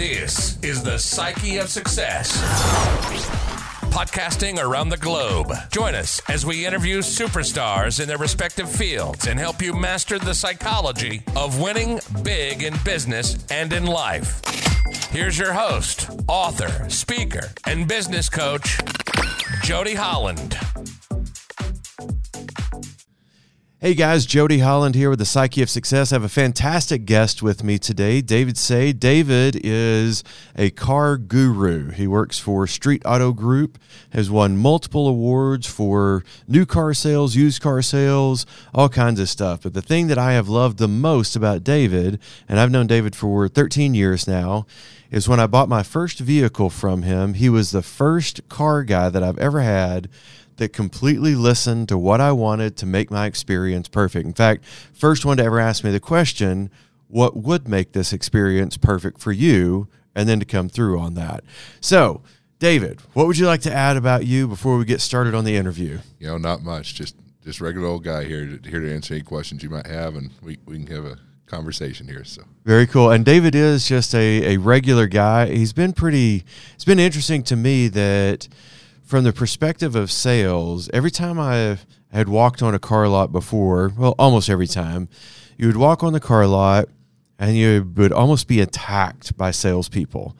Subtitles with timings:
[0.00, 2.34] This is the Psyche of Success.
[3.92, 5.52] Podcasting around the globe.
[5.70, 10.32] Join us as we interview superstars in their respective fields and help you master the
[10.32, 14.40] psychology of winning big in business and in life.
[15.10, 18.78] Here's your host, author, speaker, and business coach,
[19.62, 20.56] Jody Holland.
[23.82, 26.12] Hey guys, Jody Holland here with the Psyche of Success.
[26.12, 28.92] I have a fantastic guest with me today, David Say.
[28.92, 30.22] David is
[30.54, 31.88] a car guru.
[31.90, 33.78] He works for Street Auto Group,
[34.10, 38.44] has won multiple awards for new car sales, used car sales,
[38.74, 39.62] all kinds of stuff.
[39.62, 42.20] But the thing that I have loved the most about David,
[42.50, 44.66] and I've known David for 13 years now,
[45.10, 47.32] is when I bought my first vehicle from him.
[47.32, 50.10] He was the first car guy that I've ever had
[50.60, 54.26] that completely listened to what I wanted to make my experience perfect.
[54.26, 56.70] In fact, first one to ever ask me the question,
[57.08, 59.88] what would make this experience perfect for you?
[60.14, 61.44] And then to come through on that.
[61.80, 62.22] So,
[62.58, 65.56] David, what would you like to add about you before we get started on the
[65.56, 66.00] interview?
[66.18, 66.94] You know, not much.
[66.94, 70.14] Just just regular old guy here to, here to answer any questions you might have,
[70.14, 72.24] and we, we can have a conversation here.
[72.24, 73.12] So very cool.
[73.12, 75.46] And David is just a, a regular guy.
[75.46, 76.44] He's been pretty.
[76.74, 78.48] It's been interesting to me that
[79.10, 81.78] from the perspective of sales, every time I
[82.12, 85.08] had walked on a car lot before, well, almost every time,
[85.58, 86.88] you would walk on the car lot
[87.36, 90.36] and you would almost be attacked by salespeople.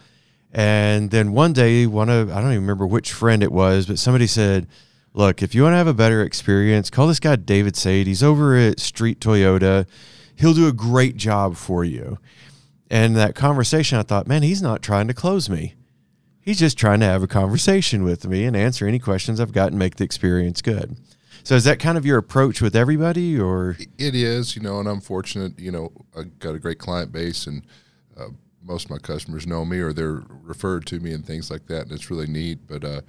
[0.52, 3.98] And then one day, one of, I don't even remember which friend it was, but
[3.98, 4.68] somebody said,
[5.14, 8.06] Look, if you want to have a better experience, call this guy David Sade.
[8.06, 9.88] He's over at Street Toyota.
[10.36, 12.18] He'll do a great job for you.
[12.88, 15.74] And that conversation, I thought, man, he's not trying to close me.
[16.50, 19.68] He's just trying to have a conversation with me and answer any questions I've got
[19.68, 20.96] and make the experience good.
[21.44, 24.88] So is that kind of your approach with everybody or it is, you know, and
[24.88, 27.62] I'm fortunate, you know, I got a great client base and
[28.18, 28.30] uh,
[28.64, 31.82] most of my customers know me or they're referred to me and things like that
[31.82, 33.02] and it's really neat, but uh,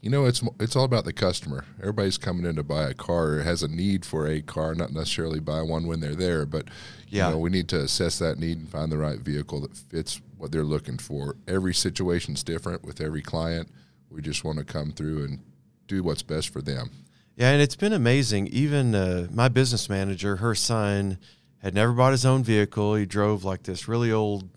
[0.00, 1.66] you know, it's it's all about the customer.
[1.80, 4.94] Everybody's coming in to buy a car or has a need for a car, not
[4.94, 6.68] necessarily buy one when they're there, but
[7.08, 7.26] yeah.
[7.26, 10.22] you know, we need to assess that need and find the right vehicle that fits
[10.36, 11.36] what they're looking for.
[11.48, 13.70] Every situation's different with every client.
[14.10, 15.40] We just want to come through and
[15.86, 16.90] do what's best for them.
[17.36, 18.46] Yeah, and it's been amazing.
[18.48, 21.18] Even uh, my business manager, her son
[21.58, 22.94] had never bought his own vehicle.
[22.94, 24.48] He drove like this really old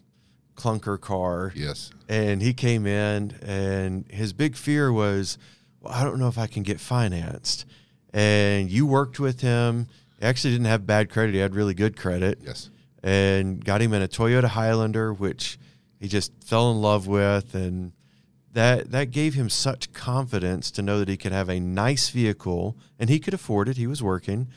[0.55, 1.51] clunker car.
[1.55, 1.91] Yes.
[2.07, 5.37] And he came in, and his big fear was,
[5.81, 7.65] well, I don't know if I can get financed.
[8.13, 9.87] And you worked with him.
[10.19, 12.39] He actually didn't have bad credit, he had really good credit.
[12.43, 12.69] Yes.
[13.01, 15.57] And got him in a Toyota Highlander, which
[15.99, 17.53] he just fell in love with.
[17.53, 17.91] And
[18.53, 22.77] that, that gave him such confidence to know that he could have a nice vehicle
[22.97, 23.77] and he could afford it.
[23.77, 24.47] He was working.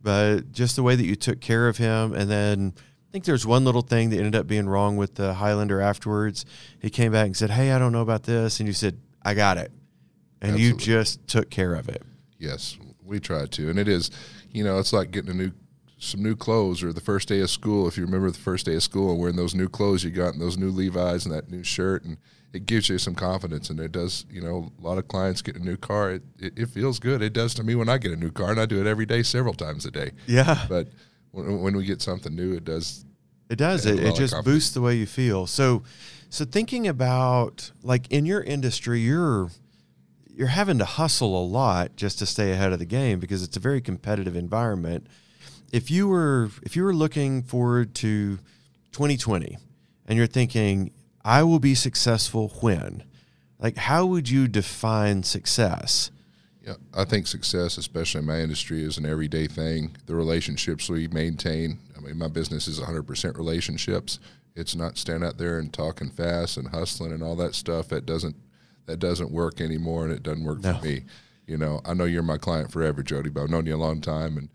[0.00, 3.46] But just the way that you took care of him and then I think there's
[3.46, 6.46] one little thing that ended up being wrong with the Highlander afterwards.
[6.80, 8.58] He came back and said, Hey, I don't know about this.
[8.58, 9.70] And you said, I got it.
[10.40, 10.64] And Absolutely.
[10.64, 12.02] you just took care of it.
[12.38, 13.68] Yes, we tried to.
[13.68, 14.10] And it is,
[14.50, 15.52] you know, it's like getting a new
[16.02, 17.86] some new clothes or the first day of school.
[17.86, 20.32] If you remember the first day of school and wearing those new clothes you got
[20.32, 22.18] and those new Levi's and that new shirt and
[22.52, 25.56] it gives you some confidence and it does, you know, a lot of clients get
[25.56, 26.12] a new car.
[26.12, 27.22] It, it, it feels good.
[27.22, 29.06] It does to me when I get a new car and I do it every
[29.06, 30.10] day, several times a day.
[30.26, 30.66] Yeah.
[30.68, 30.88] But
[31.30, 33.04] when, when we get something new, it does.
[33.48, 33.86] It does.
[33.86, 35.46] It, it just boosts the way you feel.
[35.46, 35.84] So,
[36.30, 39.50] so thinking about like in your industry, you're
[40.26, 43.56] you're having to hustle a lot just to stay ahead of the game because it's
[43.56, 45.06] a very competitive environment.
[45.72, 48.36] If you were if you were looking forward to
[48.92, 49.56] 2020
[50.06, 50.92] and you're thinking
[51.24, 53.02] I will be successful when
[53.58, 56.10] like how would you define success?
[56.64, 59.96] Yeah, I think success, especially in my industry, is an everyday thing.
[60.06, 61.78] The relationships we maintain.
[61.96, 64.20] I mean, my business is 100% relationships.
[64.54, 67.88] It's not standing out there and talking fast and hustling and all that stuff.
[67.88, 68.36] That doesn't
[68.86, 70.74] that doesn't work anymore, and it doesn't work no.
[70.74, 71.04] for me.
[71.46, 74.00] You know, I know you're my client forever, Jody, but I've known you a long
[74.00, 74.48] time, and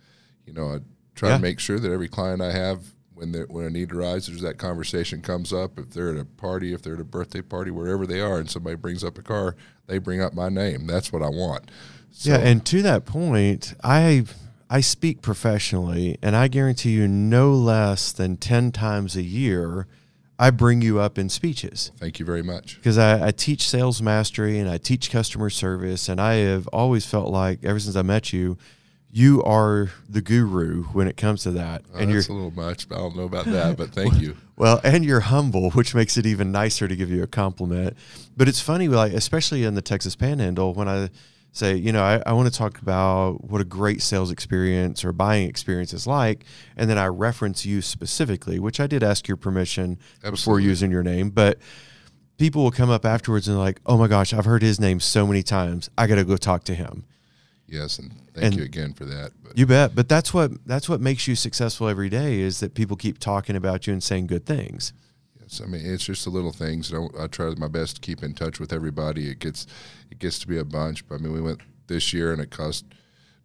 [0.46, 0.80] you know, I
[1.18, 1.36] try yeah.
[1.38, 2.84] to make sure that every client I have,
[3.14, 5.80] when when a need arises, that conversation comes up.
[5.80, 8.50] If they're at a party, if they're at a birthday party, wherever they are, and
[8.50, 9.56] somebody brings up a car,
[9.88, 10.86] they bring up my name.
[10.86, 11.72] That's what I want.
[12.12, 12.32] So.
[12.32, 14.26] Yeah, and to that point, I
[14.70, 19.88] I speak professionally, and I guarantee you, no less than ten times a year,
[20.40, 21.92] I bring you up in speeches.
[21.98, 22.76] Thank you very much.
[22.76, 27.08] Because I, I, teach sales mastery and I teach customer service, and I have always
[27.08, 28.58] felt like ever since I met you,
[29.18, 31.82] you are the guru when it comes to that.
[31.92, 32.86] Oh, and you're a little much.
[32.92, 34.38] I don't know about that, but thank you.
[34.60, 37.96] Well, and you're humble, which makes it even nicer to give you a compliment.
[38.36, 41.12] But it's funny, like especially in the Texas Panhandle, when I
[41.52, 45.14] say, you know, I, I want to talk about what a great sales experience or
[45.14, 46.44] buying experience is like,
[46.76, 51.04] and then I reference you specifically, which I did ask your permission before using your
[51.04, 51.60] name, but
[52.40, 55.28] people will come up afterwards and like, oh my gosh, I've heard his name so
[55.28, 55.88] many times.
[56.00, 57.06] I got to go talk to him.
[57.68, 59.32] Yes, and thank And- you again for that.
[59.44, 59.94] But You bet.
[59.94, 63.56] But that's what that's what makes you successful every day is that people keep talking
[63.56, 64.94] about you and saying good things.
[65.42, 66.94] yes, I mean it's just the little things.
[66.94, 69.30] I, I try my best to keep in touch with everybody.
[69.30, 69.68] It gets
[70.10, 71.08] it gets to be a bunch.
[71.08, 72.86] But I mean, we went this year and it cost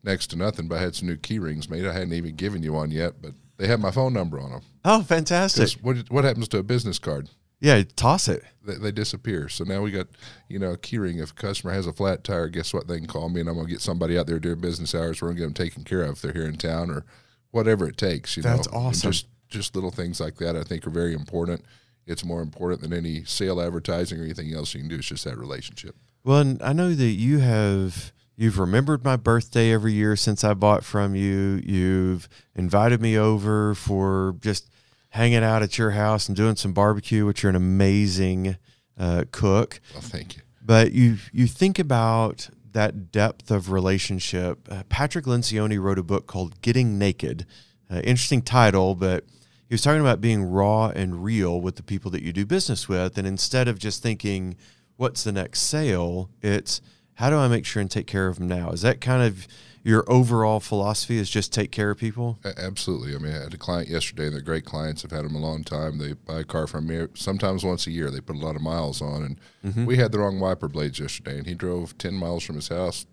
[0.04, 0.68] next to nothing.
[0.68, 1.84] But I had some new key rings made.
[1.84, 4.62] I hadn't even given you one yet, but they had my phone number on them.
[4.84, 5.72] Oh, fantastic.
[5.82, 7.28] What what happens to a business card?
[7.62, 8.42] Yeah, toss it.
[8.64, 9.48] They, they disappear.
[9.48, 10.08] So now we got,
[10.48, 11.18] you know, a key ring.
[11.18, 12.88] If a customer has a flat tire, guess what?
[12.88, 15.22] They can call me, and I'm gonna get somebody out there during business hours.
[15.22, 17.04] We're gonna get them taken care of if they're here in town or
[17.52, 18.36] whatever it takes.
[18.36, 19.12] You That's know, And awesome.
[19.12, 21.64] Just just little things like that, I think, are very important.
[22.04, 24.96] It's more important than any sale advertising or anything else you can do.
[24.96, 25.94] It's just that relationship.
[26.24, 30.54] Well, and I know that you have you've remembered my birthday every year since I
[30.54, 31.62] bought from you.
[31.64, 34.68] You've invited me over for just
[35.12, 38.56] hanging out at your house and doing some barbecue, which you're an amazing
[38.98, 39.78] uh, cook.
[39.92, 40.42] Well, thank you.
[40.64, 44.66] But you you think about that depth of relationship.
[44.70, 47.46] Uh, Patrick Lencioni wrote a book called Getting Naked.
[47.90, 49.24] Uh, interesting title, but
[49.68, 52.88] he was talking about being raw and real with the people that you do business
[52.88, 54.56] with, and instead of just thinking,
[54.96, 56.80] "What's the next sale?" it's
[57.14, 58.70] how do I make sure and take care of them now?
[58.70, 59.46] Is that kind of
[59.82, 61.18] your overall philosophy?
[61.18, 62.38] Is just take care of people?
[62.56, 63.14] Absolutely.
[63.14, 64.28] I mean, I had a client yesterday.
[64.28, 65.04] They're great clients.
[65.04, 65.98] I've had them a long time.
[65.98, 68.10] They buy a car from me sometimes once a year.
[68.10, 69.86] They put a lot of miles on, and mm-hmm.
[69.86, 71.38] we had the wrong wiper blades yesterday.
[71.38, 73.06] And he drove ten miles from his house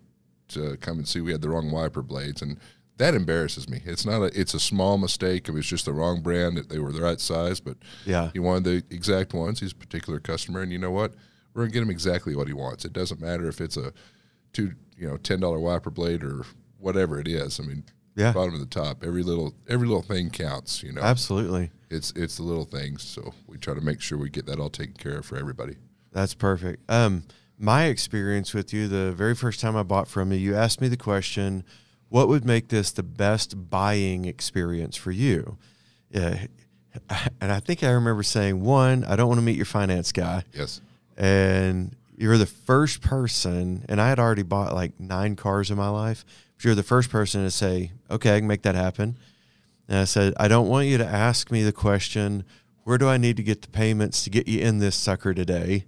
[0.48, 2.58] to come and see we had the wrong wiper blades, and
[2.98, 3.80] that embarrasses me.
[3.84, 4.40] It's not a.
[4.40, 5.48] It's a small mistake.
[5.48, 6.56] It was just the wrong brand.
[6.56, 8.30] That They were the right size, but Yeah.
[8.32, 9.60] he wanted the exact ones.
[9.60, 11.14] He's a particular customer, and you know what?
[11.54, 12.84] We're gonna get him exactly what he wants.
[12.84, 13.92] It doesn't matter if it's a
[14.52, 16.44] two, you know, ten dollar wiper blade or
[16.80, 17.60] whatever it is.
[17.60, 17.84] I mean,
[18.16, 18.32] Yeah.
[18.32, 19.04] bottom of the top.
[19.04, 20.82] Every little every little thing counts.
[20.82, 21.70] You know, Absolutely.
[21.90, 23.02] it's it's the little things.
[23.02, 25.76] So we try to make sure we get that all taken care of for everybody.
[26.12, 26.82] That's perfect.
[26.90, 27.24] Um,
[27.58, 30.88] my experience with you, the very first time I bought from you, you asked me
[30.88, 31.62] the question,
[32.08, 35.56] "What would make this the best buying experience for you?"
[36.10, 36.46] Yeah,
[37.40, 40.42] and I think I remember saying, "One, I don't want to meet your finance guy,"
[40.52, 40.80] Yes,
[41.16, 45.88] and you're the first person, and I had already bought like nine cars in my
[45.88, 46.24] life.
[46.62, 49.16] You're the first person to say, "Okay, I can make that happen."
[49.90, 52.44] And I said, I don't want you to ask me the question,
[52.84, 55.84] where do I need to get the payments to get you in this sucker today?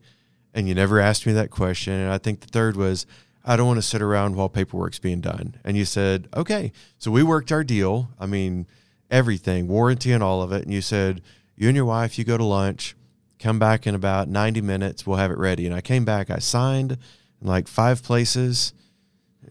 [0.53, 1.93] And you never asked me that question.
[1.93, 3.07] And I think the third was,
[3.45, 5.55] I don't want to sit around while paperwork's being done.
[5.65, 6.73] And you said, okay.
[6.99, 8.11] So we worked our deal.
[8.19, 8.67] I mean,
[9.09, 10.65] everything, warranty and all of it.
[10.65, 11.23] And you said,
[11.55, 12.97] you and your wife, you go to lunch,
[13.39, 15.65] come back in about 90 minutes, we'll have it ready.
[15.65, 16.99] And I came back, I signed
[17.41, 18.73] in like five places.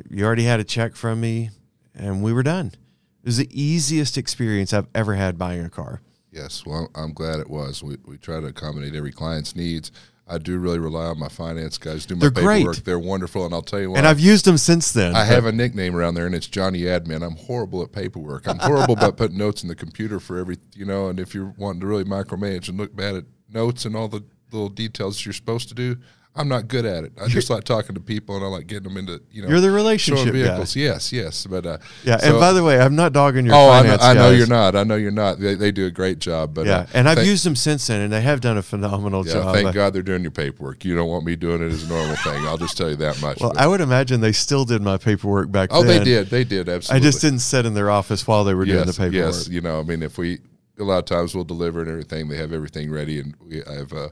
[0.10, 1.50] You already had a check from me,
[1.96, 2.68] and we were done.
[2.68, 6.02] It was the easiest experience I've ever had buying a car.
[6.32, 6.66] yes.
[6.66, 7.84] Well, I'm glad it was.
[7.84, 9.92] We we try to accommodate every client's needs.
[10.28, 12.06] I do really rely on my finance guys.
[12.06, 12.60] Do my They're great.
[12.60, 12.78] paperwork.
[12.78, 13.98] They're wonderful, and I'll tell you what.
[13.98, 15.14] And I've used them since then.
[15.14, 17.22] I have a nickname around there, and it's Johnny Admin.
[17.22, 18.48] I'm horrible at paperwork.
[18.48, 21.10] I'm horrible about putting notes in the computer for every, you know.
[21.10, 24.24] And if you're wanting to really micromanage and look bad at notes and all the
[24.54, 25.98] little details you're supposed to do,
[26.34, 27.12] I'm not good at it.
[27.22, 29.50] I just like talking to people, and I like getting them into, you know.
[29.50, 30.32] You're the relationship guy.
[30.32, 30.78] vehicles.
[30.78, 31.46] Yes, yes.
[31.46, 33.98] But uh, Yeah, so- and by the way, I'm not dogging your oh, I know,
[34.00, 34.76] I know you're not.
[34.78, 35.40] I know you're not.
[35.40, 36.54] They, they do a great job.
[36.54, 38.62] But Yeah, uh, and I've thank- used them since then, and they have done a
[38.62, 39.56] phenomenal Yeah, job.
[39.56, 40.86] thank God they're doing your paperwork.
[40.86, 42.46] You don't want me doing it as a normal thing.
[42.46, 43.42] I'll just tell you that much.
[43.42, 46.00] Well, But- I would imagine they still did my paperwork back oh, then.
[46.00, 46.30] they did.
[46.30, 47.06] They did absolutely.
[47.08, 49.14] I just didn't sit in their office while they were doing the paperwork.
[49.14, 50.40] Yes, you know, I mean, if we
[50.80, 53.74] a lot of times we'll deliver and everything, they have everything ready, and we I
[53.74, 54.10] have uh,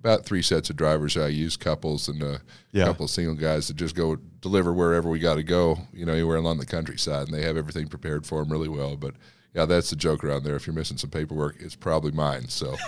[0.00, 2.40] about three sets of drivers I use, couples and a
[2.72, 2.84] Yeah.
[2.84, 6.12] couple of single guys that just go deliver wherever we got to go, you know,
[6.12, 8.96] anywhere along the countryside, and they have everything prepared for them really well.
[8.96, 9.14] But
[9.54, 10.56] yeah, that's the joke around there.
[10.56, 12.48] If you're missing some paperwork, it's probably mine.
[12.48, 12.76] So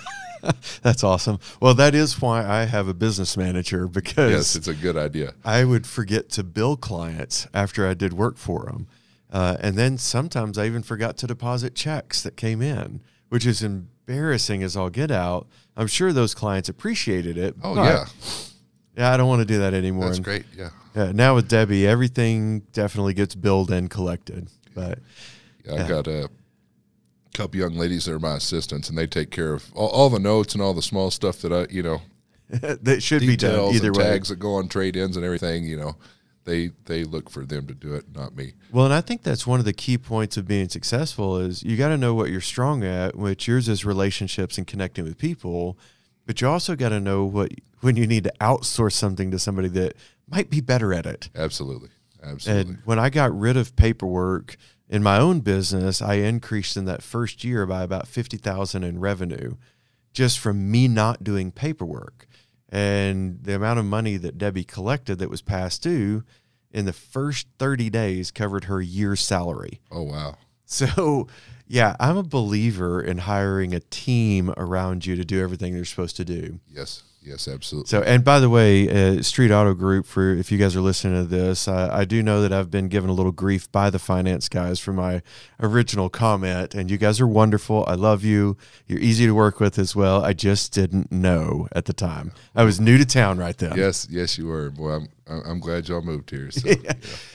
[0.82, 1.38] That's awesome.
[1.60, 5.34] Well, that is why I have a business manager because yes, it's a good idea.
[5.44, 8.86] I would forget to bill clients after I did work for them.
[9.30, 13.62] Uh, and then sometimes I even forgot to deposit checks that came in, which is
[14.10, 15.46] embarrassing as all get out.
[15.76, 17.54] I'm sure those clients appreciated it.
[17.62, 18.06] Oh yeah,
[18.96, 20.06] Yeah, I don't want to do that anymore.
[20.06, 20.44] that's And, great.
[20.56, 20.70] Yeah.
[20.94, 24.48] Yeah, now with Debbie, everything definitely gets billed and collected.
[24.74, 24.98] But
[25.64, 26.28] Yeah, I got a
[27.34, 30.18] couple young ladies that are my assistants, and they take care of all, all the
[30.18, 32.02] notes and all the small stuff that I, you know,
[32.48, 34.02] that should be done either way.
[34.02, 35.64] tags that go on trade ins and everything.
[35.64, 35.96] You know,
[36.50, 38.54] they they look for them to do it, not me.
[38.72, 41.76] Well, and I think that's one of the key points of being successful is you
[41.76, 45.78] got to know what you're strong at, which yours is relationships and connecting with people,
[46.26, 49.68] but you also got to know what when you need to outsource something to somebody
[49.68, 49.94] that
[50.28, 51.30] might be better at it.
[51.34, 51.90] Absolutely.
[52.22, 52.74] Absolutely.
[52.74, 54.56] And when I got rid of paperwork
[54.88, 59.54] in my own business, I increased in that first year by about 50,000 in revenue
[60.12, 62.26] just from me not doing paperwork.
[62.68, 66.24] And the amount of money that Debbie collected that was past due
[66.72, 69.80] in the first 30 days covered her year's salary.
[69.90, 70.36] oh wow.
[70.64, 71.26] So,
[71.66, 76.16] yeah, I'm a believer in hiring a team around you to do everything they're supposed
[76.18, 76.60] to do.
[76.68, 77.02] Yes.
[77.22, 77.48] Yes.
[77.48, 77.88] Absolutely.
[77.88, 81.22] So, and by the way, uh, Street Auto Group, for if you guys are listening
[81.22, 83.98] to this, I, I do know that I've been given a little grief by the
[83.98, 85.22] finance guys for my
[85.60, 87.84] original comment, and you guys are wonderful.
[87.86, 88.56] I love you.
[88.86, 90.24] You're easy to work with as well.
[90.24, 92.32] I just didn't know at the time.
[92.54, 93.76] I was new to town right then.
[93.76, 94.06] yes.
[94.10, 94.70] Yes, you were.
[94.70, 96.50] Boy, I'm I'm glad y'all moved here.
[96.50, 96.92] So, yeah.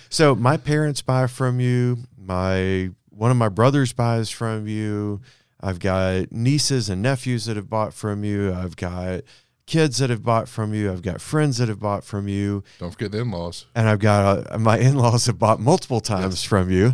[0.10, 2.00] So my parents buy from you.
[2.18, 5.22] My one of my brothers buys from you.
[5.62, 8.54] I've got nieces and nephews that have bought from you.
[8.54, 9.22] I've got
[9.65, 10.91] kids that have bought from you.
[10.91, 12.63] I've got friends that have bought from you.
[12.79, 13.65] Don't forget the in-laws.
[13.75, 16.93] and I've got uh, my in-laws have bought multiple times from you,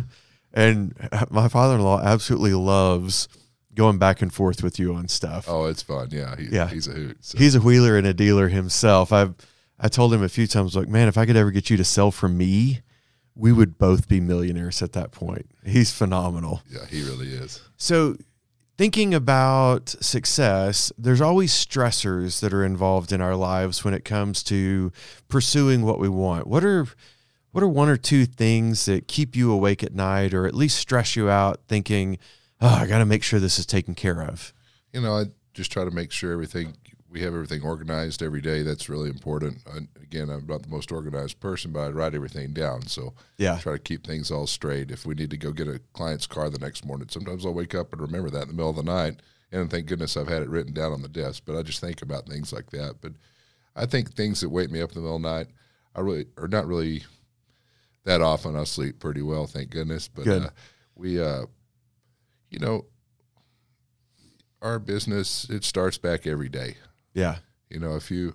[0.52, 0.94] and
[1.30, 3.28] my father-in-law absolutely loves
[3.74, 5.46] going back and forth with you on stuff.
[5.48, 6.08] Oh, it's fun.
[6.10, 6.36] Yeah.
[6.36, 6.68] He, Yeah.
[6.68, 7.16] He's a hoot.
[7.20, 7.38] So.
[7.38, 9.12] He's a wheeler and a dealer himself.
[9.12, 9.34] I've
[9.78, 11.84] I told him a few times, like, man, if I could ever get you to
[11.84, 12.82] sell for me,
[13.34, 15.46] we would both be millionaires at that point.
[15.64, 16.62] He's phenomenal.
[16.70, 16.84] yeah.
[16.86, 17.60] He really is.
[17.78, 18.16] So,
[18.76, 24.42] thinking about success, there's always stressors that are involved in our lives when it comes
[24.44, 24.92] to
[25.28, 26.46] pursuing what we want.
[26.46, 26.86] What are
[27.52, 30.78] what are one or two things that keep you awake at night or at least
[30.78, 32.18] stress you out thinking,
[32.60, 34.54] "Oh, I got to make sure this is taken care of."
[34.92, 36.76] You know, I just try to make sure everything
[37.12, 38.62] we have everything organized every day.
[38.62, 39.58] That's really important.
[39.70, 42.86] I, again, I'm not the most organized person, but I write everything down.
[42.86, 43.58] So Yeah.
[43.58, 44.90] try to keep things all straight.
[44.90, 47.74] If we need to go get a client's car the next morning, sometimes I'll wake
[47.74, 49.20] up and remember that in the middle of the night.
[49.52, 51.42] And thank goodness I've had it written down on the desk.
[51.44, 52.96] But I just think about things like that.
[53.02, 53.12] But
[53.76, 55.48] I think things that wake me up in the middle of the night,
[55.94, 57.04] I really are not really
[58.04, 58.56] that often.
[58.56, 60.08] I sleep pretty well, thank goodness.
[60.08, 60.42] But Good.
[60.44, 60.50] Uh,
[60.94, 61.44] we, uh,
[62.50, 62.86] you know,
[64.62, 66.76] our business it starts back every day.
[67.14, 67.36] Yeah.
[67.68, 68.34] You know, if you,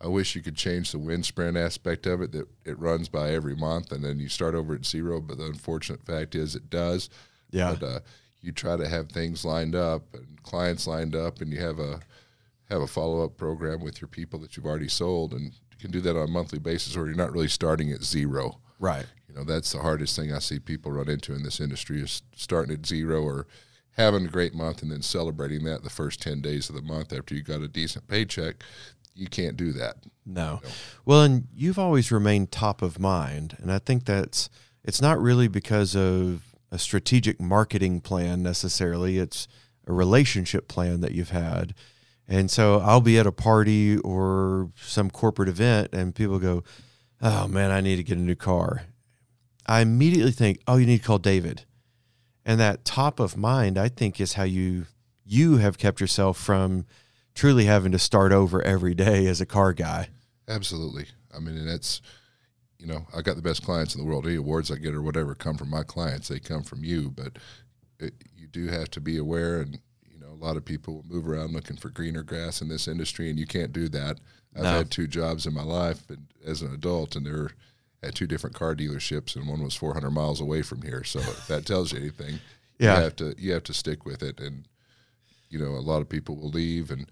[0.00, 3.30] I wish you could change the wind sprint aspect of it that it runs by
[3.30, 5.20] every month and then you start over at zero.
[5.20, 7.10] But the unfortunate fact is it does.
[7.50, 7.74] Yeah.
[7.78, 8.00] But uh,
[8.42, 12.00] you try to have things lined up and clients lined up, and you have a
[12.70, 15.90] have a follow up program with your people that you've already sold, and you can
[15.90, 18.60] do that on a monthly basis, or you're not really starting at zero.
[18.78, 19.06] Right.
[19.28, 22.22] You know, that's the hardest thing I see people run into in this industry is
[22.34, 23.46] starting at zero or
[24.00, 27.12] having a great month and then celebrating that the first 10 days of the month
[27.12, 28.56] after you got a decent paycheck.
[29.14, 29.96] You can't do that.
[30.24, 30.60] No.
[31.04, 34.48] Well, and you've always remained top of mind, and I think that's
[34.84, 39.18] it's not really because of a strategic marketing plan necessarily.
[39.18, 39.46] It's
[39.86, 41.74] a relationship plan that you've had.
[42.28, 46.62] And so I'll be at a party or some corporate event and people go,
[47.20, 48.84] "Oh man, I need to get a new car."
[49.66, 51.64] I immediately think, "Oh, you need to call David."
[52.44, 54.86] And that top of mind, I think is how you
[55.24, 56.86] you have kept yourself from
[57.34, 60.08] truly having to start over every day as a car guy.
[60.48, 61.06] Absolutely.
[61.34, 62.00] I mean, and that's,
[62.78, 64.26] you know, I got the best clients in the world.
[64.26, 67.10] Any awards I get or whatever come from my clients, they come from you.
[67.10, 67.38] But
[68.00, 69.78] it, you do have to be aware, and
[70.10, 73.30] you know, a lot of people move around looking for greener grass in this industry,
[73.30, 74.18] and you can't do that.
[74.56, 74.70] I've No.
[74.78, 77.50] had two jobs in my life and, as an adult, and they're
[78.02, 81.04] at two different car dealerships, and one was 400 miles away from here.
[81.04, 82.40] So if that tells you anything,
[82.78, 82.96] Yeah.
[82.98, 84.40] you have to you have to stick with it.
[84.40, 84.66] And
[85.48, 87.06] you know, a lot of people will leave, and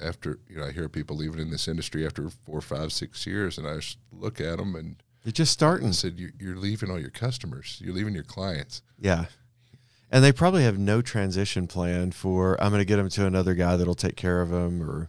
[0.00, 3.58] after you know, I hear people leaving in this industry after four, five, six years,
[3.58, 5.86] and I just look at them and they're just starting.
[5.86, 7.78] and said, "You- "You're leaving all your customers.
[7.80, 9.26] You're leaving your clients." Yeah.
[10.10, 13.54] And they probably have no transition plan for I'm going to get them to another
[13.54, 15.08] guy that'll take care of them or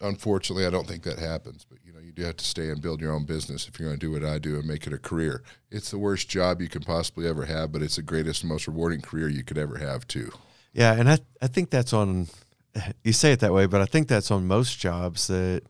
[0.00, 1.66] Unfortunately, I don't think that happens.
[1.68, 3.88] But you know, you do have to stay and build your own business if you're
[3.88, 5.42] going to do what I do and make it a career.
[5.70, 9.00] It's the worst job you can possibly ever have, but it's the greatest, most rewarding
[9.00, 10.32] career you could ever have too.
[10.72, 12.28] Yeah, and I I think that's on
[13.04, 15.62] you say it that way, but I think that's on most jobs that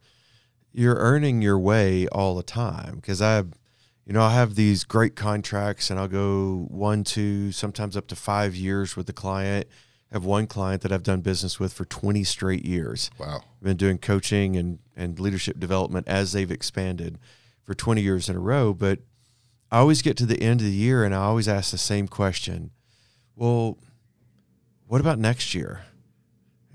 [0.72, 3.44] you're earning your way all the time because I
[4.08, 8.16] you know, I have these great contracts and I'll go 1 2 sometimes up to
[8.16, 9.68] 5 years with the client.
[10.12, 13.10] Have one client that I've done business with for 20 straight years.
[13.18, 13.42] Wow.
[13.42, 17.18] I've been doing coaching and, and leadership development as they've expanded
[17.62, 18.72] for 20 years in a row.
[18.72, 19.00] But
[19.70, 22.08] I always get to the end of the year and I always ask the same
[22.08, 22.70] question.
[23.36, 23.76] Well,
[24.86, 25.82] what about next year?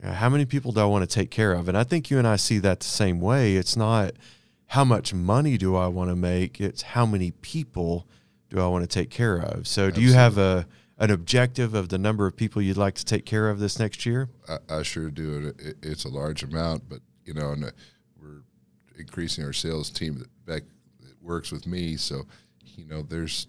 [0.04, 1.68] How many people do I want to take care of?
[1.68, 3.56] And I think you and I see that the same way.
[3.56, 4.12] It's not
[4.68, 8.08] how much money do I want to make, it's how many people
[8.50, 9.68] do I want to take care of.
[9.68, 13.06] So, do you have a an objective of the number of people you'd like to
[13.06, 14.30] take care of this next year?
[14.48, 15.54] I, I sure do.
[15.58, 17.72] It, it, it's a large amount, but you know, and uh,
[18.22, 18.44] we're
[18.98, 20.26] increasing our sales team.
[20.46, 20.64] Back
[21.22, 21.96] works with me.
[21.96, 22.24] So,
[22.76, 23.48] you know, there's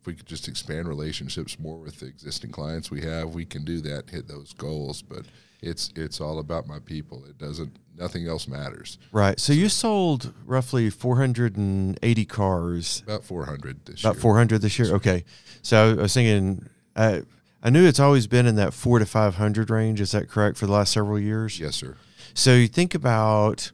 [0.00, 3.64] if we could just expand relationships more with the existing clients we have, we can
[3.64, 5.00] do that, hit those goals.
[5.00, 5.22] But
[5.62, 7.24] it's it's all about my people.
[7.24, 8.98] It doesn't nothing else matters.
[9.12, 9.38] Right.
[9.38, 13.02] So you sold roughly 480 cars.
[13.06, 14.22] About 400 this About year.
[14.22, 14.94] 400 this year.
[14.94, 15.24] Okay.
[15.62, 17.22] So I was thinking, I
[17.62, 20.00] I knew it's always been in that four to 500 range.
[20.00, 21.60] Is that correct for the last several years?
[21.60, 21.96] Yes, sir.
[22.34, 23.70] So you think about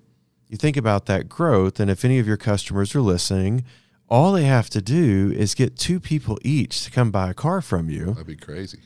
[0.49, 3.65] you think about that growth, and if any of your customers are listening,
[4.09, 7.61] all they have to do is get two people each to come buy a car
[7.61, 8.79] from you, That'd be crazy.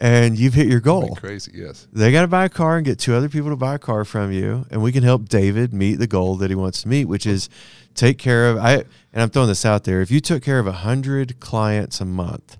[0.00, 1.14] and you've hit your That'd goal.
[1.14, 1.52] be crazy.
[1.54, 1.86] Yes.
[1.92, 4.06] They got to buy a car and get two other people to buy a car
[4.06, 7.04] from you, and we can help David meet the goal that he wants to meet,
[7.04, 7.50] which is
[7.94, 8.56] take care of.
[8.56, 8.72] I
[9.12, 10.00] and I'm throwing this out there.
[10.00, 12.56] If you took care of a hundred clients a month,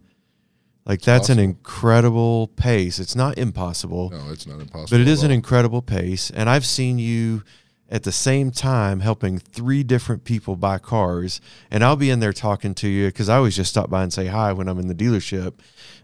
[0.90, 2.98] like that's an incredible pace.
[2.98, 4.88] It's not impossible, No, it's not impossible.
[4.90, 6.30] but it is an incredible pace.
[6.30, 7.42] And I've seen you
[7.88, 12.32] at the same time helping three different people buy cars, and I'll be in there
[12.32, 14.86] talking to you because I always just stop by and say hi when I'm in
[14.88, 15.54] the dealership,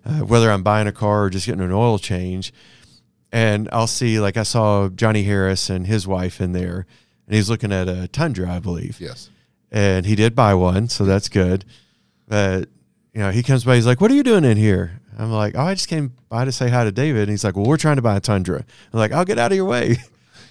[0.04, 2.52] uh, whether I'm buying a car or just getting an oil change
[3.32, 6.86] and I'll see like I saw Johnny Harris and his wife in there,
[7.26, 9.30] and he's looking at a Tundra, I believe, Yes.
[9.70, 11.64] and he did buy one, so that's good.
[12.28, 12.68] But
[13.16, 15.54] you know, he comes by, he's like, "What are you doing in here?" I'm like,
[15.56, 17.78] "Oh, I just came by to say hi to David." And he's like, "Well, we're
[17.78, 18.58] trying to buy a Tundra."
[18.92, 19.96] I'm like, "I'll get out of your way."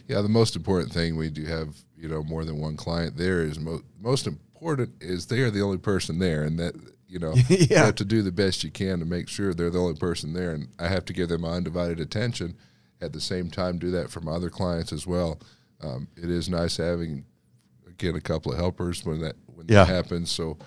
[0.08, 3.42] Yeah, the most important thing we do have, you know, more than one client there
[3.42, 6.76] is mo- most important is they are the only person there, and that
[7.08, 9.80] you know you have to do the best you can to make sure they're the
[9.80, 12.56] only person there, and I have to give them my undivided attention.
[13.02, 15.40] At the same time, do that for my other clients as well.
[15.82, 17.26] Um, it is nice having
[17.88, 19.86] again a couple of helpers when that when Yeah.
[19.86, 20.58] that happens, so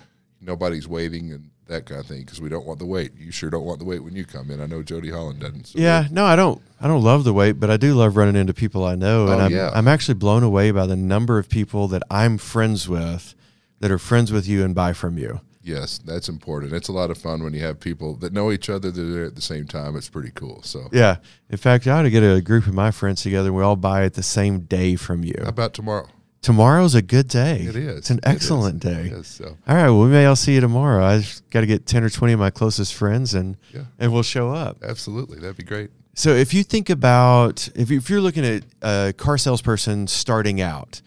[0.41, 3.13] nobody's waiting and that kind of thing because we don't want the wait.
[3.17, 4.59] You sure don't want the wait when you come in.
[4.61, 5.67] I know Jody Holland doesn't.
[5.67, 6.61] So yeah, no, I don't.
[6.81, 9.41] I don't love the wait, but I do love running into people I know, and
[9.41, 9.71] Oh, I'm yeah.
[9.73, 13.33] I'm actually blown away by the number of people that I'm friends with
[13.79, 15.41] that are friends with you and buy from you.
[15.61, 16.73] Yes, that's important.
[16.73, 19.11] It's a lot of fun when you have people that know each other that are
[19.13, 19.95] there at the same time.
[19.95, 20.61] It's pretty cool.
[20.63, 21.17] So, Yeah.
[21.49, 23.75] In fact, I ought to get a group of my friends together and we all
[23.75, 25.35] buy it the same day from you.
[25.43, 26.07] how about tomorrow?
[26.41, 27.57] Tomorrow's a good day.
[27.63, 27.97] It is.
[27.97, 29.13] It's an It excellent day.
[29.23, 29.89] So All right.
[29.89, 31.03] Well, we may all see you tomorrow.
[31.03, 33.83] I've got to get 10 or 20 of my closest friends and, Yeah.
[33.99, 34.77] and we'll show up.
[34.83, 35.89] absolutely, that'd be great.
[36.15, 40.59] So if you think about, if, you, if you're looking at a car salesperson starting
[40.61, 41.01] out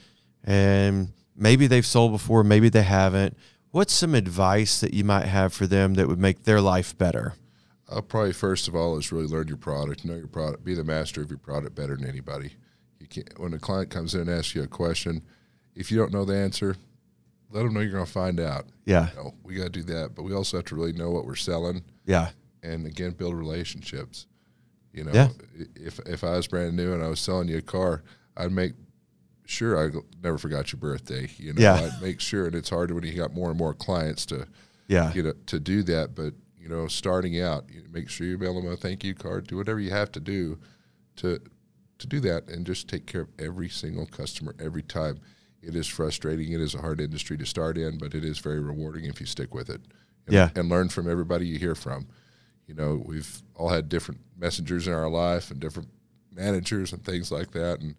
[0.44, 3.36] and maybe they've sold before, maybe they haven't,
[3.70, 7.34] what's some advice that you might have for them that would make their life better?
[7.90, 10.84] Uh, probably first of all is really learn your product, know your product, be the
[10.84, 12.52] master of your product better than anybody.
[13.12, 15.22] Can't, when a client comes in and asks you a question,
[15.74, 16.76] if you don't know the answer,
[17.50, 18.66] let them know you're going to find out.
[18.86, 19.10] Yeah.
[19.10, 21.24] You know, we got to do that, but we also have to really know what
[21.26, 21.84] we're selling.
[22.06, 22.30] Yeah.
[22.64, 24.26] and again build relationships.
[24.92, 25.28] You know, Yeah.
[25.74, 28.02] if if I was brand new and I was selling you a car,
[28.36, 28.72] I'd make
[29.46, 29.90] sure I
[30.22, 31.28] never forgot your birthday.
[31.38, 31.74] You know, Yeah.
[31.74, 34.46] I'd make sure, and it's hard when you got more and more clients to
[34.88, 35.12] Yeah.
[35.12, 36.14] you know to do that.
[36.14, 39.48] But you know, starting out, you make sure you mail them a thank you card.
[39.48, 40.58] Do whatever you have to do
[41.16, 41.40] to
[42.02, 45.18] to do that, and just take care of every single customer every time.
[45.62, 46.52] It is frustrating.
[46.52, 49.26] It is a hard industry to start in, but it is very rewarding if you
[49.26, 49.80] stick with it.
[50.26, 50.50] And, Yeah.
[50.54, 52.06] and learn from everybody you hear from.
[52.66, 55.88] You know, we've all had different messengers in our life and different
[56.32, 57.80] managers and things like that.
[57.80, 57.94] And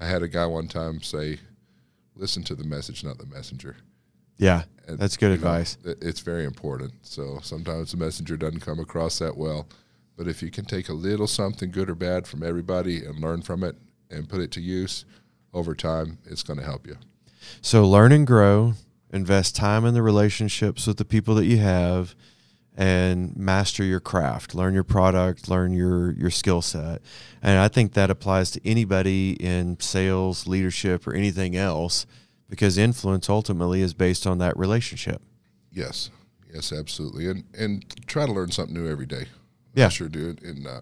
[0.00, 1.40] I had a guy one time say,
[2.16, 3.76] "Listen to the message, not the messenger."
[4.36, 4.64] Yeah.
[4.86, 5.76] And, That's good you know, advice.
[5.84, 6.92] it's very important.
[7.02, 9.68] So sometimes the messenger doesn't come across that well,
[10.18, 13.40] but if you can take a little something good or bad from everybody and learn
[13.40, 13.76] from it
[14.10, 15.04] and put it to use
[15.54, 16.96] over time, it's going to help you.
[17.62, 18.74] So learn and grow,
[19.12, 22.16] invest time in the relationships with the people that you have,
[22.76, 24.56] and master your craft.
[24.56, 27.00] Learn your product, learn your your skill set.
[27.40, 32.06] And I think that applies to anybody in sales, leadership, or anything else,
[32.48, 35.22] because influence ultimately is based on that relationship.
[35.72, 36.10] Yes,
[36.52, 39.26] yes, absolutely, and and try to learn something new every day.
[39.74, 39.88] Yeah.
[39.88, 40.36] Sure do.
[40.42, 40.80] And uh,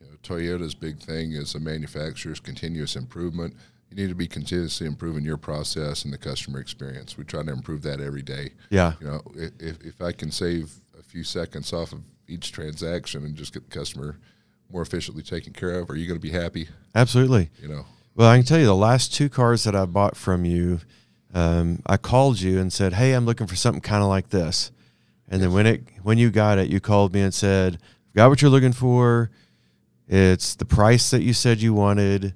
[0.00, 3.54] you know, Toyota's big thing is the manufacturer's continuous improvement.
[3.90, 7.18] You need to be continuously improving your process and the customer experience.
[7.18, 8.52] We try to improve that every day.
[8.70, 8.94] Yeah.
[9.00, 13.36] You know, if if I can save a few seconds off of each transaction and
[13.36, 14.18] just get the customer
[14.70, 16.68] more efficiently taken care of, are you going to be happy?
[16.94, 17.50] Absolutely.
[17.60, 20.46] You know, Well, I can tell you the last two cars that I bought from
[20.46, 20.80] you,
[21.34, 24.70] um, I called you and said, "Hey, I'm looking for something kind of like this."
[25.28, 27.78] And then when it when you got it, you called me and said,
[28.14, 29.30] "Got what you're looking for.
[30.08, 32.34] It's the price that you said you wanted.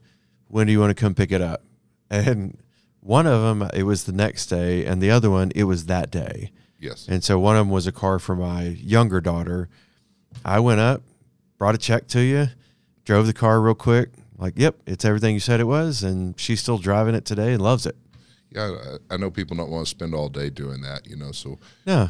[0.48, 1.62] When do you want to come pick it up?"
[2.10, 2.56] And
[3.00, 6.10] one of them, it was the next day, and the other one, it was that
[6.10, 6.50] day.
[6.80, 9.68] yes, And so one of them was a car for my younger daughter.
[10.44, 11.02] I went up,
[11.58, 12.48] brought a check to you,
[13.04, 14.10] drove the car real quick.
[14.38, 17.62] Like, yep, it's everything you said it was, and she's still driving it today and
[17.62, 17.96] loves it.
[18.50, 21.32] Yeah, I, I know people don't want to spend all day doing that, you know.
[21.32, 22.08] So Yeah.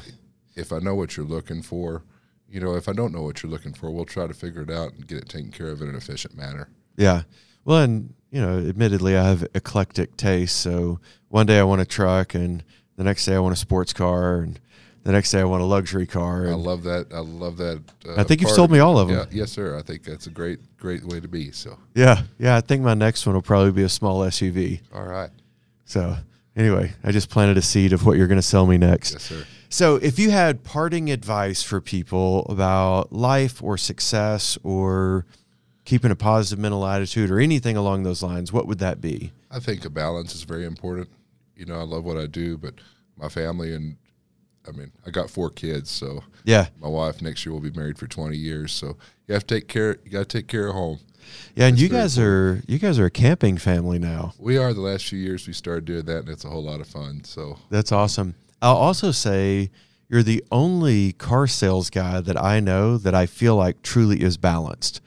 [0.57, 2.03] if I know what you're looking for,
[2.51, 4.71] you know, if I don't know what you're looking for, we'll try to figure it
[4.71, 6.69] out and get it taken care of in an efficient manner.
[6.97, 7.23] Yeah.
[7.65, 10.59] Well, and you know, admittedly, I have eclectic tastes.
[10.59, 12.63] So one day I want a truck, and
[12.97, 14.61] the next day I want a sports car, and
[15.05, 16.49] the next day I want a luxury car.
[16.49, 17.07] I love that.
[17.13, 17.83] I love that.
[18.07, 19.29] Uh, I think you've sold me all of Yeah, them.
[19.33, 19.77] yes, sir.
[19.79, 21.51] I think that's a great, great way to be.
[21.53, 22.57] So, yeah, yeah.
[22.57, 24.81] I think my next one will probably be a small SUV.
[24.95, 25.31] all right.
[25.85, 26.17] So
[26.57, 29.13] anyway, I just planted a seed of what you're going to sell me next.
[29.13, 29.45] Yes, sir.
[29.69, 35.27] So, if you had parting advice for people about life or success or
[35.85, 39.33] keeping a positive mental attitude or anything along those lines, what would that be?
[39.51, 41.09] I think a balance is very important.
[41.57, 42.75] You know, I love what I do, but
[43.17, 43.97] my family and
[44.69, 46.67] I mean, I got four kids, so Yeah.
[46.81, 48.73] my wife next year will be married for 20 years.
[48.73, 48.97] So
[49.29, 49.99] you have to take care.
[50.05, 50.99] You got to take care of home.
[51.55, 54.35] Yeah, and That's you guys are you guys are a camping family now.
[54.39, 56.81] We are the last few years we started doing that, and it's a whole lot
[56.81, 57.23] of fun.
[57.25, 58.35] So That's awesome.
[58.63, 59.71] I'll also say
[60.09, 64.37] you're the only car sales guy that I know that I feel like truly is
[64.37, 65.01] balanced.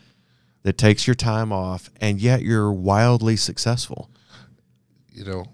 [0.64, 4.10] That takes your time off and yet you're wildly successful.
[5.12, 5.46] you know,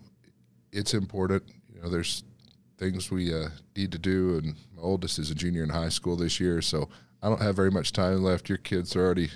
[0.72, 1.44] it's important.
[1.74, 2.24] You know, there's
[2.78, 6.16] things we uh, need to do, and my oldest is a junior in high school
[6.16, 6.90] this year, so
[7.24, 8.50] I don't have very much time left.
[8.50, 9.30] Your kids are already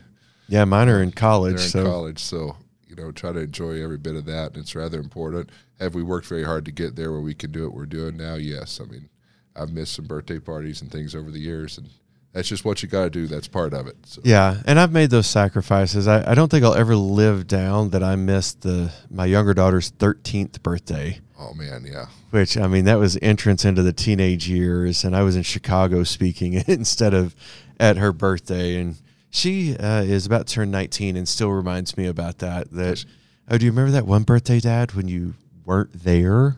[0.47, 2.57] Yeah, mine are in college, in so college, so
[2.89, 4.53] you know, try to enjoy every bit of that.
[4.53, 5.49] And it's rather important.
[5.79, 8.17] Have we worked very hard to get there where we can do what we're doing
[8.17, 8.35] now?
[8.35, 8.81] Yes.
[8.81, 9.09] I mean,
[9.55, 11.89] I've missed some birthday parties and things over the years, and
[12.33, 13.27] that's just what you got to do.
[13.27, 13.97] That's part of it.
[14.05, 14.21] So.
[14.23, 16.07] Yeah, and I've made those sacrifices.
[16.07, 19.89] I, I don't think I'll ever live down that I missed the my younger daughter's
[19.89, 21.19] thirteenth birthday.
[21.37, 22.07] Oh man, yeah.
[22.29, 26.03] Which I mean, that was entrance into the teenage years, and I was in Chicago
[26.03, 27.35] speaking instead of
[27.79, 28.97] at her birthday, and
[29.29, 32.71] she uh, is about to turn nineteen, and still reminds me about that.
[32.71, 33.05] That
[33.49, 36.57] oh, do you remember that one birthday, Dad, when you weren't there?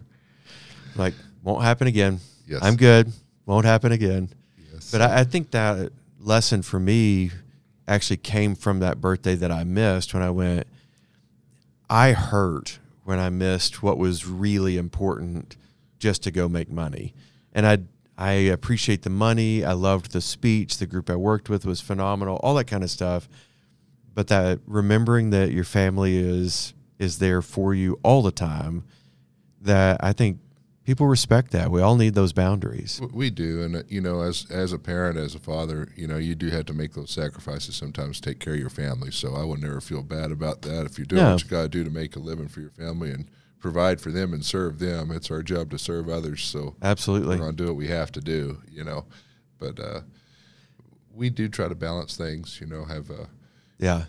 [0.96, 2.20] Like, won't happen again.
[2.48, 2.60] Yes.
[2.62, 3.12] I'm good.
[3.46, 4.30] Won't happen again.
[4.74, 4.92] Yes.
[4.92, 7.32] But I, I think that lesson for me
[7.88, 10.68] actually came from that birthday that I missed when I went.
[11.90, 15.58] I hurt when I missed what was really important
[16.00, 17.14] just to go make money.
[17.54, 17.80] And I
[18.22, 19.66] I appreciate the money.
[19.66, 20.78] I loved the speech.
[20.78, 22.36] The group I worked with was phenomenal.
[22.44, 23.28] All that kind of stuff.
[24.14, 28.84] But that remembering that your family is is there for you all the time.
[29.62, 30.38] That I think
[30.84, 31.72] people respect that.
[31.72, 33.02] We all need those boundaries.
[33.12, 36.18] We do, and uh, you know, as as a parent, as a father, you know,
[36.18, 39.10] you do have to make those sacrifices sometimes to take care of your family.
[39.10, 40.86] So I would never feel bad about that.
[40.86, 41.32] If you're doing No.
[41.34, 44.12] what you got to do to make a living for your family and provide for
[44.12, 46.44] them and serve them, it's our job to serve others.
[46.44, 47.40] So Absolutely.
[47.40, 49.06] we're to do what we have to do, you know.
[49.60, 50.02] But uh,
[51.14, 53.30] we do try to balance things, you know, have a
[53.80, 54.06] Yeah.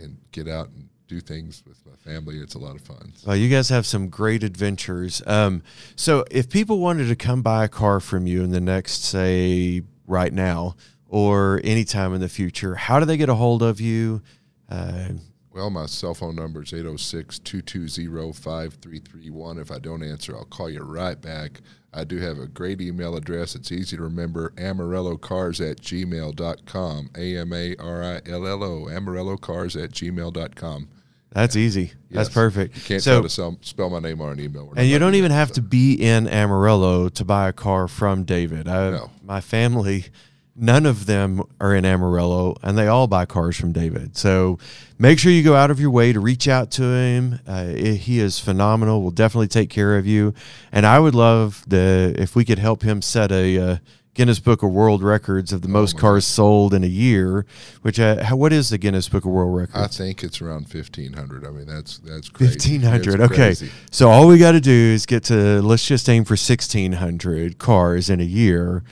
[0.00, 2.38] and get out and do things with my family.
[2.38, 3.12] It's a lot of fun.
[3.26, 5.22] Well, you guys have some great adventures.
[5.26, 5.62] Um,
[5.94, 9.82] so, if people wanted to come buy a car from you in the next, say,
[10.06, 10.74] right now
[11.08, 14.22] or anytime in the future, how do they get a hold of you?
[14.70, 15.08] Uh,
[15.54, 19.58] Well, my cell phone number is 806 220 5331.
[19.58, 21.60] If I don't answer, I'll call you right back.
[21.92, 23.54] I do have a great email address.
[23.54, 27.10] It's easy to remember amarillocars at gmail.com.
[27.18, 30.88] A M A R I L L O, amarillocars at gmail.com.
[31.30, 31.92] that's easy.
[32.10, 32.76] That's perfect.
[32.76, 34.72] You can't so, sell, spell my name on an email.
[34.74, 35.56] And you don't even have stuff.
[35.56, 38.68] to be in Amarillo to buy a car from David.
[38.68, 39.10] I, No.
[39.22, 40.06] My family,
[40.54, 44.16] none of them are in Amarillo, and they all buy cars from David.
[44.16, 44.58] So
[44.98, 47.40] make sure you go out of your way to reach out to him.
[47.46, 49.02] Uh, he is phenomenal.
[49.02, 50.34] Will definitely take care of you.
[50.70, 53.58] And I would love the if we could help him set a.
[53.58, 53.76] Uh,
[54.14, 57.46] Guinness Book of World Records of the most Oh my cars sold in a year,
[57.80, 59.74] which uh, how, what is the Guinness Book of World Records?
[59.74, 61.46] I think it's around 1500.
[61.46, 62.52] I mean, that's that's crazy.
[62.52, 63.22] Fifteen hundred.
[63.22, 63.70] Okay, crazy.
[63.90, 67.56] so all we got to do is get to let's just aim for sixteen hundred
[67.56, 68.84] cars in a year,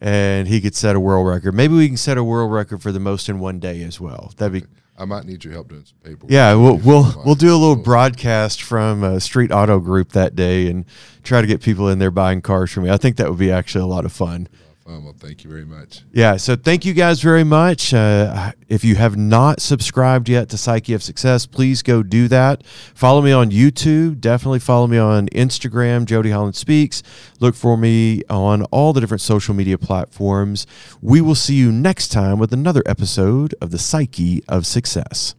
[0.00, 1.54] and he could set a world record.
[1.54, 4.32] Maybe we can set a world record for the most in one day as well.
[4.36, 6.30] That'd be I might need your help doing some paperwork.
[6.30, 6.54] yeah.
[6.54, 10.84] We'll we'll we'll do a little broadcast from uh, Street Auto Group that day and
[11.24, 12.90] try to get people in there buying cars from me.
[12.90, 14.48] I think that would be actually a lot of fun.
[14.86, 16.02] Oh, well, thank you very much.
[16.12, 17.94] Yeah, so thank you guys very much.
[17.94, 22.66] Uh, if you have not subscribed yet to Psyche of Success, please go do that.
[22.94, 24.20] Follow me on YouTube.
[24.20, 27.02] Definitely follow me on Instagram, Jody Holland Speaks.
[27.40, 30.66] Look for me on all the different social media platforms.
[31.00, 35.34] We will see you next time with another episode of the Psyche of Success.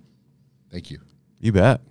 [0.71, 1.01] Thank you.
[1.39, 1.81] You bet.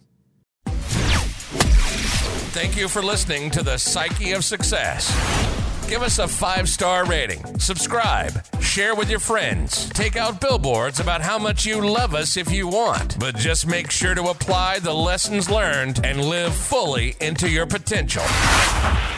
[2.51, 5.63] Thank you for listening to the Psyche of Success.
[5.88, 9.88] Give us a five star rating, subscribe, share with your friends.
[9.90, 13.90] Take out billboards about how much you love us if you want, but just make
[13.90, 18.25] sure to apply the lessons learned and live fully into your potential.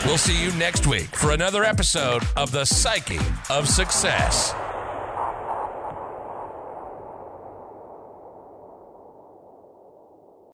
[0.05, 4.53] We'll see you next week for another episode of The Psyche of Success.